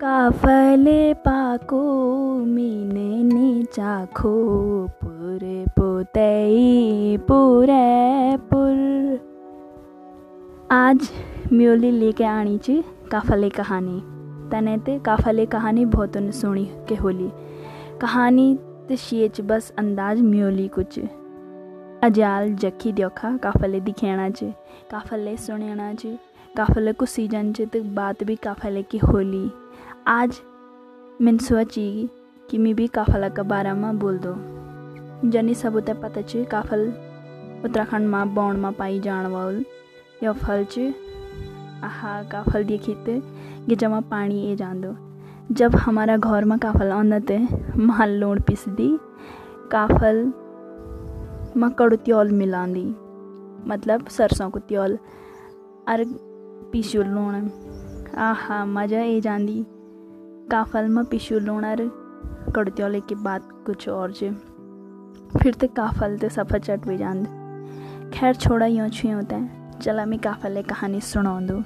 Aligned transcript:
काफले 0.00 1.14
पाको 1.14 1.82
मिने 2.38 3.22
नि 3.22 3.64
चाखो 3.72 4.32
पुरे 4.86 5.64
पोतई 5.68 7.16
पुरे 7.16 8.36
पुर। 8.36 8.76
आज 10.72 11.10
म्योली 11.52 11.90
लेके 11.90 12.24
आनी 12.24 12.58
ची 12.58 12.84
काफले 13.10 13.50
कहानी। 13.50 14.00
तने 14.50 14.78
ते 14.78 14.98
काफले 14.98 15.46
कहानी 15.46 15.84
बहुत 15.84 16.16
सुनी 16.16 16.68
के 16.88 16.94
होली। 16.94 17.30
कहानी 18.00 18.58
ते 18.88 18.96
शिएच 18.96 19.40
बस 19.40 19.72
अंदाज 19.78 20.22
म्योली 20.22 20.68
कुछ। 20.68 21.00
अजाल 22.02 22.54
जखी 22.54 22.92
देखा 22.92 23.36
काफले 23.36 23.80
दिखेना 23.80 24.30
च, 24.30 24.44
काफले 24.90 25.36
सुनेना 25.36 25.94
च, 25.94 26.06
काफले 26.56 26.92
को 26.92 27.06
सीज़न 27.06 27.52
च 27.52 27.60
तो 27.60 27.82
बात 27.82 28.24
भी 28.24 28.36
काफले 28.36 28.82
की 28.82 28.98
होली। 28.98 29.50
आज 30.08 30.40
मैंने 31.22 31.38
सोची 31.38 32.10
कि 32.50 32.58
मैं 32.58 32.74
भी 32.74 32.86
काफला 32.86 33.28
के 33.28 33.42
बारे 33.42 33.72
में 33.72 33.98
बोल 33.98 34.18
दो। 34.18 34.34
जनी 35.30 35.54
सब 35.54 35.76
उते 35.76 35.94
पता 35.94 36.20
च, 36.20 36.44
काफल 36.50 36.86
उत्तराखंड 37.64 38.08
में 38.08 38.34
बौण 38.34 38.56
में 38.56 38.72
पाई 38.72 39.00
जान 39.00 39.26
वाल, 39.26 39.64
या 40.22 40.32
फल 40.32 40.64
च। 40.64 40.78
आहा, 41.84 42.22
काफल 42.22 42.64
देखी 42.64 42.94
देखित 42.94 43.68
ये 43.68 43.76
जमा 43.76 44.00
पानी 44.00 44.52
ए 44.52 44.56
जान 44.56 44.80
दो 44.80 44.94
जब 45.54 45.76
हमारा 45.76 46.16
घर 46.16 46.44
में 46.44 46.58
काफल 46.58 46.92
आंदा 46.92 47.18
ते, 47.18 47.38
माल 47.76 48.10
लोण 48.10 48.40
पीस 48.40 48.68
दी 48.68 48.98
काफल 49.72 50.24
में 51.56 51.70
कड़ू 51.70 51.96
त्योल 51.96 52.30
मिला 52.30 52.66
दी 52.66 52.86
मतलब 53.68 54.08
सरसों 54.08 54.50
को 54.50 54.58
त्योल 54.58 54.98
और 55.88 56.04
पीसू 56.72 57.02
लूण। 57.02 57.48
आहा, 58.16 58.64
मज़ा 58.64 59.00
ए 59.00 59.20
जाती 59.20 59.64
काफल 60.50 60.88
में 60.88 61.04
पीसू 61.04 61.38
लूण 61.38 61.64
और 61.64 61.80
कड़ू 62.54 62.70
त्योल 62.70 62.98
की 63.00 63.14
बात 63.14 63.48
कुछ 63.66 63.88
और 63.88 64.12
जे। 64.12 64.30
फिर 65.38 65.54
तो 65.54 65.66
काफल 65.66 66.16
तो 66.18 66.28
सफ़ा 66.28 66.58
चट 66.58 66.86
भी 66.88 66.96
जान 66.98 67.24
खैर 68.14 68.34
छोड़ा 68.34 68.66
यूँ 68.66 68.88
छुए 68.88 69.10
होता 69.10 69.36
है 69.36 69.78
चला 69.80 70.04
मैं 70.06 70.18
काफल 70.18 70.60
कहानी 70.62 71.00
सुना 71.00 71.40
दो। 71.40 71.62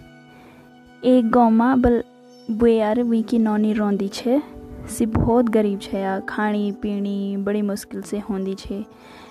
एक 1.03 1.31
गाँव 1.31 1.51
में 1.51 1.83
बल 1.83 2.03
बुआर 2.51 3.03
वी 3.03 3.23
की 3.23 3.39
नौनी 3.39 3.73
रोंदी 3.73 4.09
छे। 4.09 4.41
सी 4.89 5.07
बहुत 5.07 5.49
गरीब 5.49 5.81
छे 5.81 5.99
या 5.99 6.19
खानी 6.21 6.71
पीनी 6.73 7.37
बड़ी 7.37 7.63
मुश्किल 7.63 8.03
से 8.03 8.19
होंदी 8.19 8.55
छे। 8.55 8.83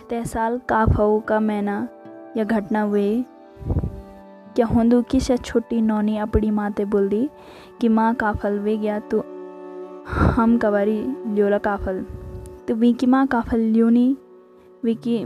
ते 0.10 0.24
साल 0.26 0.60
काफऊ 0.70 1.20
का 1.20 1.40
महीना 1.40 1.88
या 2.38 2.44
घटना 2.44 2.82
हुए 2.82 3.24
क्या 4.56 4.66
होंदू 4.66 5.02
कि 5.02 5.20
शायद 5.20 5.44
छोटी 5.46 5.82
नौनी 5.82 6.18
अपनी 6.18 6.52
माँ 6.52 6.72
ते 6.72 6.86
बोल 6.86 7.10
दी 7.10 7.28
कि 7.82 7.88
माँ 7.88 8.14
काफल 8.16 8.60
वे 8.60 8.78
गया 8.78 9.00
तो 9.00 9.24
हम 10.10 10.58
कवारी 10.58 11.02
लियोला 11.28 11.58
काफल। 11.58 12.02
तो 12.68 12.76
वी 12.76 12.92
की 12.94 13.06
माँ 13.06 13.26
काफल 13.28 13.60
लियोनी 13.60 14.18
वी 14.84 14.96
की 14.96 15.24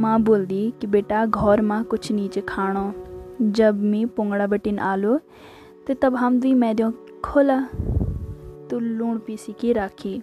माँ 0.00 0.20
बोल 0.20 0.46
दी 0.46 0.72
कि 0.80 0.86
बेटा 0.86 1.24
घर 1.26 1.60
माँ 1.60 1.82
कुछ 1.84 2.10
नीचे 2.12 2.40
खानो 2.40 2.92
जब 3.42 3.82
मी 3.82 4.04
पुंगड़ा 4.06 4.46
बटिन 4.46 4.78
आलो 4.78 5.18
तो 5.86 5.94
तब 5.94 6.16
हम 6.16 6.40
दी 6.40 6.54
मैदों 6.54 6.90
खोला। 7.24 7.60
तो 8.70 8.78
लूण 8.78 9.18
पीसी 9.18 9.52
की 9.52 9.72
राखी। 9.72 10.20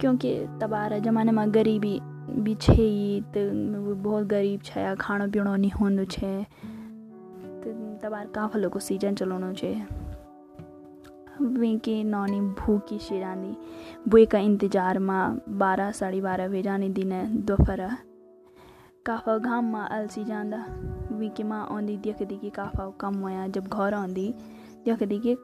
क्योंकि 0.00 0.34
तबारा 0.60 0.98
जमाने 0.98 1.32
में 1.32 1.54
गरीबी 1.54 1.98
भी 2.42 2.54
छे 2.54 3.20
तो 3.20 3.94
बहुत 3.94 4.26
गरीब 4.26 4.60
छे 4.64 4.94
खाना 4.96 5.26
पीणो 5.26 5.56
नहीं 5.56 5.70
होंदो 5.70 6.04
छे। 6.04 6.42
तो 7.62 7.72
तबार 8.02 8.26
काफलों 8.34 8.70
को 8.70 8.78
सीज़न 8.78 9.14
चलानो 9.14 9.52
छे। 9.52 9.74
वेंके 11.40 12.02
नौनी 12.04 12.40
भूखी 12.40 12.98
शिरानी 12.98 13.56
बुए 14.08 14.24
का 14.26 14.38
इंतज़ार 14.38 14.98
माँ 15.00 15.40
बारह, 15.50 15.90
साढ़े 15.92 16.20
बारह 16.20 16.48
बजे 16.48 16.62
जाने 16.62 16.88
दिन 16.90 17.12
दोपहर 17.46 17.88
काफा 19.06 19.36
घाम 19.38 19.70
माँ 19.72 19.86
अलसी 19.90 20.24
जांदा। 20.24 20.64
वीके 21.10 21.42
माँ 21.42 21.66
आंदी, 21.72 21.96
देख 21.98 22.22
दी 22.22 22.36
कि 22.38 22.50
काफा 22.50 22.88
कम 23.00 23.14
होया। 23.16 23.46
जब 23.48 23.66
घर 23.66 23.94
आंदी, 23.94 24.28
देख 24.84 25.02
दी 25.02 25.18
कि 25.18 25.36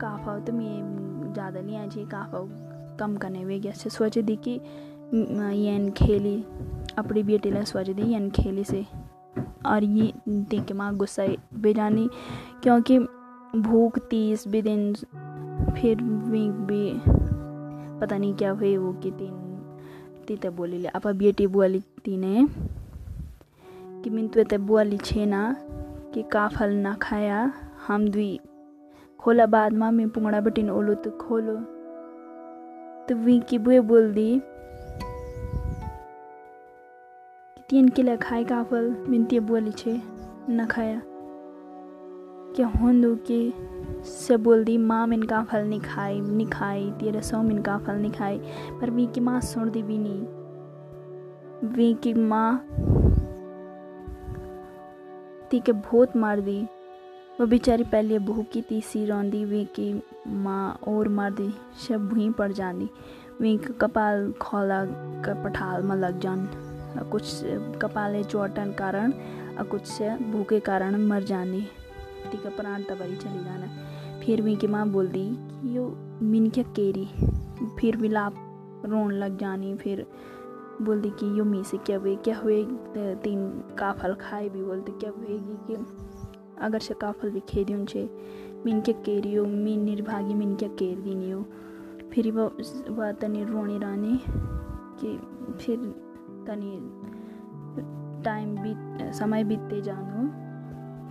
काफा 0.00 0.38
तो 0.38 0.52
मैं 0.52 1.32
ज़्यादा 1.32 1.60
नहीं 1.60 1.76
आई 1.76 2.04
काफा 2.06 2.38
कम 2.98 3.16
करने 3.16 3.44
वे 3.44 3.58
गया 3.58 3.72
से 3.72 3.90
सोच 3.90 4.18
दी 4.18 4.36
कि 4.46 4.54
यन 5.14 5.90
खेली, 5.96 6.36
अपनी 6.98 7.22
बेटी 7.22 7.50
ला 7.50 7.62
सोच 7.64 7.90
दी 7.90 8.12
यन 8.14 8.30
खेली 8.30 8.64
से। 8.64 8.84
और 9.66 9.84
ये 9.84 10.12
देख 10.28 10.64
के 10.64 10.74
माँ 10.74 10.94
गुस्सा 10.96 11.26
बेजानी 11.54 12.08
क्योंकि 12.62 12.98
भूख 13.62 13.98
तीस 14.10 14.46
भी 14.48 14.62
दिन, 14.62 14.92
फिर 15.74 16.02
वीक 16.02 16.52
भी, 16.68 16.92
पता 18.00 18.18
नहीं 18.18 18.34
क्या 18.34 18.50
हुई 18.50 18.76
वो 18.76 18.92
कि 18.92 19.10
तीन 19.10 19.34
तीते 20.26 20.50
बोली 20.50 20.78
ले। 20.78 20.88
आपा 20.88 21.12
बेटी 21.12 21.46
बोली 21.46 21.80
तीने 22.04 22.46
कि 24.02 24.10
मिन 24.10 24.28
तुए 24.28 24.58
बोली 24.58 24.98
छे 24.98 25.26
ना, 25.26 25.56
कि 26.14 26.22
का 26.22 26.48
फल 26.48 26.72
ना 26.72 26.94
खाया, 26.94 27.52
हम 27.86 28.08
दुई 28.08 28.38
खोला 29.20 29.46
बाद 29.46 29.72
में 29.72 29.90
मैं 29.90 30.08
पुंगड़ा 30.08 30.40
बटिन 30.40 30.70
ओलो 30.70 30.94
तो 30.94 31.10
खोलो। 31.18 31.56
तो 33.08 33.14
वी 33.14 33.38
की 33.40 33.58
बुए 33.58 33.80
बोल 33.80 34.12
दी, 34.12 34.40
कि 37.56 37.62
तीन 37.70 37.88
किला 37.88 38.16
खाए 38.16 38.44
का 38.44 38.62
फल 38.62 38.94
मिनती 39.08 39.40
बोली 39.40 39.72
छे, 39.72 40.00
न 40.50 40.66
खाया। 40.70 41.00
क्या 42.56 42.66
होंदो 42.66 43.14
कि 43.14 43.52
से 44.04 44.36
बोल 44.36 44.64
दी 44.64 44.76
माँ, 44.78 45.06
मिन 45.06 45.22
का 45.22 45.42
फल 45.44 45.64
नहीं 45.64 45.80
खाई 45.80 46.20
नहीं 46.20 46.46
खाई, 46.46 46.90
तेरे 46.90 47.20
सौ 47.22 47.42
मिन 47.42 47.60
का 47.62 47.76
फल 47.78 47.96
नहीं 47.96 48.12
खाई। 48.12 48.38
पर 48.80 48.90
वी 48.90 49.06
की 49.06 49.20
माँ 49.20 49.40
सुन 49.40 49.70
दी 49.70 49.82
भी 49.82 49.98
नहीं। 49.98 51.70
वी 51.70 51.94
की 51.94 52.14
माँ 52.14 52.66
ती 55.50 55.60
के 55.60 55.72
बहुत 55.72 56.16
मार 56.16 56.40
दी। 56.40 56.62
वो 57.40 57.46
बेचारी 57.46 57.84
पहले 57.84 58.18
भूखी 58.18 58.60
ती 58.60 58.80
सी 58.80 59.04
रौंदी। 59.06 59.44
वी 59.44 59.64
की 59.64 60.02
माँ 60.26 60.80
और 60.88 61.08
मार 61.08 61.32
दी, 61.32 61.52
सब 61.88 62.08
भूई 62.08 62.30
पड़ 62.30 62.52
जाती 62.52 62.90
वी 63.40 63.56
कपाल 63.80 64.32
खोला 64.32 64.84
का 65.24 65.42
पठाल 65.44 65.82
में 65.82 65.96
लग 65.96 66.20
जान। 66.20 66.48
कुछ 67.12 67.40
कपाले 67.82 68.24
चोटन 68.24 68.72
कारण 68.72 69.12
और 69.58 69.64
कुछ 69.64 69.86
से 69.86 70.16
भूखे 70.32 70.60
कारण 70.60 70.96
मर 71.06 71.22
जानी 71.22 71.66
ती 72.26 72.36
का 72.36 72.50
प्राण 72.50 72.82
तबारी 72.82 73.16
चली 73.16 73.44
जाना। 73.44 73.66
फिर 74.20 74.42
वी 74.42 74.56
की 74.56 74.66
माँ 74.66 74.88
बोल 74.88 75.08
दी 75.08 75.30
कि 75.32 75.76
यो 75.76 75.96
मिन 76.22 76.50
क्या 76.50 76.64
केरी? 76.64 77.08
फिर 77.78 77.96
भी 77.96 78.08
लाप 78.08 78.34
रोन 78.86 79.12
लग 79.12 79.38
जानी। 79.38 79.74
फिर 79.74 80.06
बोल 80.82 81.00
दी 81.00 81.10
कि, 81.10 81.38
यो 81.38 81.44
मी 81.44 81.64
से 81.64 81.76
क्या 81.76 81.98
हुए? 81.98 82.16
क्या 82.16 82.38
हुए? 82.38 82.64
तीन 82.96 83.48
काफल 83.78 84.14
खाए? 84.14 84.48
भी 84.48 84.62
बोलते, 84.62 84.92
क्या 84.92 85.10
हुएगी 85.10 85.56
कि 85.66 85.86
अगर 86.58 86.78
से 86.78 86.94
काफल 86.94 87.30
भी 87.30 87.40
खेदी 87.40 87.74
उनसे, 87.74 88.10
मिन 88.66 88.80
क्या 88.80 89.02
केरी 89.02 89.34
हो? 89.34 89.46
मीन 89.46 89.80
निर्भागी, 89.80 90.34
मिन 90.34 90.56
क्या 90.56 90.68
केर 90.68 90.98
दी 90.98 91.30
हो? 91.30 91.44
फिर 92.12 92.32
वो 92.32 92.52
वह 92.94 93.12
तनी 93.12 93.44
रोनी 93.44 93.78
रानी 93.78 94.20
कि 95.00 95.18
फिर 95.52 95.78
तनी 96.46 96.80
टाइम 98.24 98.56
बीत, 98.56 99.12
समय 99.14 99.44
बीतते 99.44 99.82
जानो। 99.82 100.45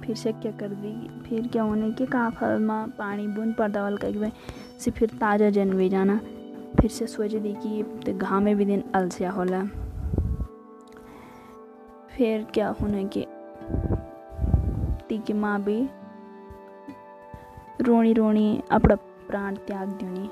फिर 0.06 0.16
से 0.16 0.32
क्या 0.32 0.52
कर 0.52 0.68
दी? 0.68 0.94
फिर 1.24 1.48
क्या 1.48 1.64
होने 1.64 1.92
के 1.92 2.06
काफल 2.06 2.60
में, 2.60 2.90
पानी 2.90 3.28
बूंद, 3.28 3.54
पर्दा 3.56 3.82
वाल 3.84 3.98
कर 3.98 4.32
से 4.80 4.92
फिर 4.92 5.10
ताज़ा 5.10 5.50
जनवे 5.50 5.90
जाना। 5.90 6.20
फिर 6.82 6.90
से 6.90 7.08
सोच 7.08 7.36
दी 7.36 7.54
कि 7.54 7.84
तो 8.06 8.18
घामे 8.18 8.56
भी 8.56 8.66
दिन 8.66 8.84
अलसिया 8.96 9.32
होला। 9.32 9.64
फिर 12.10 12.44
क्या 12.54 12.68
होने 12.82 13.04
के? 13.18 13.26
ती 15.10 15.18
की 15.18 15.34
माँ 15.34 15.62
भी 15.64 15.82
रोनी 17.82 18.14
रोनी 18.14 18.62
अपना 18.72 18.96
प्राण 18.96 19.56
त्याग 19.56 19.88
दूनी 19.88 20.30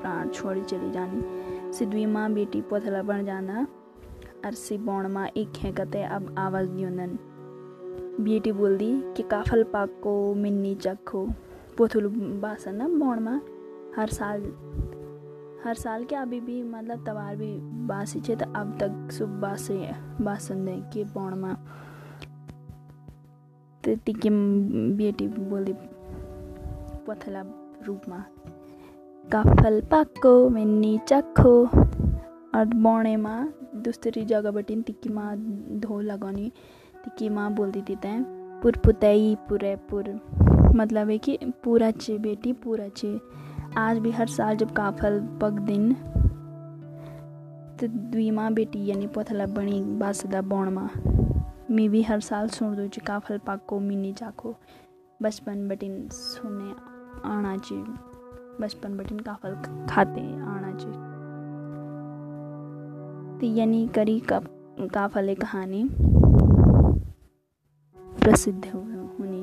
प्राण 0.00 0.28
छोड़ी 0.28 0.62
चली 0.62 0.90
जानी। 0.90 1.72
सिद्धवी 1.72 2.06
माँ 2.06 2.30
बेटी 2.32 2.60
पोथला 2.60 3.02
बन 3.02 3.24
जाना 3.24 3.66
अरसी 4.44 4.78
बौण 4.78 5.08
माँ 5.08 5.26
एक 5.26 5.52
खेकते 5.52 6.02
अब 6.02 6.34
आवाज़ 6.38 6.68
दियोनन 6.68 7.18
बेटी 8.20 8.52
बोल 8.52 8.76
दी 8.78 8.90
कि 9.16 9.22
काफल 9.22 9.62
पाक 9.64 9.90
को 10.02 10.12
मिन्नी 10.34 10.74
चखो 10.74 11.26
पोथुल 11.78 12.06
बासन 12.42 12.74
ना 12.74 12.88
बौण 12.88 13.20
माँ। 13.20 13.40
हर 13.96 14.08
साल 14.08 14.42
हर 15.64 15.74
साल 15.74 16.04
के 16.04 16.16
अभी 16.16 16.40
भी 16.40 16.62
मतलब 16.62 17.04
तवार 17.06 17.36
भी 17.36 17.50
बासी 17.86 18.20
छे 18.20 18.36
तो 18.36 18.44
अब 18.56 18.76
तक 18.80 19.12
सुब 19.12 19.28
बासे, 19.40 19.76
बासन 20.20 20.64
दे 20.64 20.76
के 20.92 21.04
बौण 21.04 21.34
माँ। 21.34 21.54
तो 23.82 23.94
तिकी 23.96 24.30
बेटी 24.96 25.28
बोली 25.28 25.72
पोथला 27.06 27.42
रूप 27.86 28.02
में। 28.08 28.22
काफल 29.28 29.80
पाको 29.80 30.48
मिन्नी 30.48 30.98
चखो 31.08 31.54
और 32.58 32.64
बौणे 32.74 33.16
माँ 33.16 33.52
दूसरी 33.76 34.24
जगह 34.24 34.50
बटिन 34.50 34.82
तिकी 34.82 35.08
माँ 35.08 35.34
धो 35.78 36.00
लगानी। 36.00 36.52
तिकी 37.08 37.28
माँ 37.28 37.50
बोलती 37.54 37.80
थी 37.82 37.94
तैं, 37.96 38.22
पुर 38.62 38.76
पुरे 38.84 39.74
पुर। 39.90 40.08
मतलब 40.76 41.10
है 41.10 41.16
कि 41.18 41.38
पूरा 41.64 41.90
चे 41.90 42.16
बेटी, 42.18 42.52
पूरा 42.52 42.88
चे 42.88 43.18
आज 43.76 43.98
भी 43.98 44.10
हर 44.10 44.26
साल 44.28 44.56
जब 44.56 44.72
काफल 44.72 45.20
पग 45.40 45.58
दिन 45.60 45.92
तो 47.80 47.86
दुई 48.12 48.30
माँ 48.30 48.52
बेटी 48.52 48.84
यानी 48.86 49.06
पोथला 49.06 49.46
बणी 49.46 49.80
बासदा 49.98 50.40
बौण 50.42 50.70
माँ। 50.70 50.90
मी 51.70 51.88
भी 51.88 52.02
हर 52.02 52.20
साल 52.20 52.48
सुणदो 52.48 52.86
च 52.86 52.98
काफल 53.06 53.38
पाको 53.46 53.78
मिनी 53.80 54.12
चाखो 54.12 54.54
बचपन 55.20 55.68
बटिन 55.68 56.08
सुने 56.12 56.70
आना 57.30 57.56
च 57.56 57.72
बचपन 58.60 58.96
बटिन 58.96 59.18
काफल 59.20 59.54
खाते 59.90 60.20
आना 60.20 60.72
च 60.76 60.84
तो 63.40 63.54
यानी 63.56 63.86
करी 63.94 64.18
का 64.20 64.40
काफले 64.94 65.34
कहानी। 65.34 65.82
प्रसिद्ध 68.28 68.64
होनी 68.74 69.37